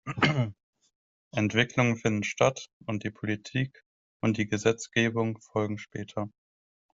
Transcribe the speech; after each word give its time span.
Entwicklungen 1.29 1.95
finden 1.95 2.23
statt 2.23 2.71
und 2.87 3.03
die 3.03 3.11
Politik 3.11 3.83
und 4.19 4.37
die 4.37 4.47
Gesetzgebung 4.47 5.37
folgen 5.39 5.77
später. 5.77 6.27